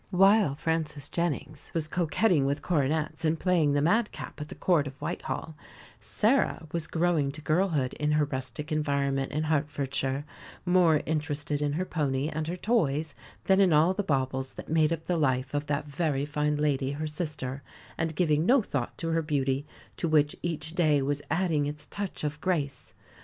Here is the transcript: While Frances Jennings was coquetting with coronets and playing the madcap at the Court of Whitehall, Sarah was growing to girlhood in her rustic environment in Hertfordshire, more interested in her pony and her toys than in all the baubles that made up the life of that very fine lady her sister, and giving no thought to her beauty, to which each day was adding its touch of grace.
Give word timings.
While 0.09 0.55
Frances 0.55 1.09
Jennings 1.09 1.69
was 1.75 1.87
coquetting 1.87 2.43
with 2.47 2.63
coronets 2.63 3.23
and 3.23 3.39
playing 3.39 3.73
the 3.73 3.83
madcap 3.83 4.41
at 4.41 4.47
the 4.47 4.55
Court 4.55 4.87
of 4.87 4.99
Whitehall, 4.99 5.53
Sarah 5.99 6.65
was 6.71 6.87
growing 6.87 7.31
to 7.33 7.39
girlhood 7.41 7.93
in 7.93 8.13
her 8.13 8.25
rustic 8.25 8.71
environment 8.71 9.31
in 9.31 9.43
Hertfordshire, 9.43 10.25
more 10.65 11.03
interested 11.05 11.61
in 11.61 11.73
her 11.73 11.85
pony 11.85 12.29
and 12.29 12.47
her 12.47 12.55
toys 12.57 13.13
than 13.43 13.59
in 13.61 13.71
all 13.73 13.93
the 13.93 14.01
baubles 14.01 14.55
that 14.55 14.69
made 14.69 14.91
up 14.91 15.03
the 15.03 15.17
life 15.17 15.53
of 15.53 15.67
that 15.67 15.85
very 15.85 16.25
fine 16.25 16.55
lady 16.55 16.93
her 16.93 17.05
sister, 17.05 17.61
and 17.95 18.15
giving 18.15 18.43
no 18.43 18.63
thought 18.63 18.97
to 18.97 19.09
her 19.09 19.21
beauty, 19.21 19.67
to 19.97 20.07
which 20.07 20.35
each 20.41 20.73
day 20.73 21.03
was 21.03 21.21
adding 21.29 21.67
its 21.67 21.85
touch 21.85 22.23
of 22.23 22.41
grace. 22.41 22.95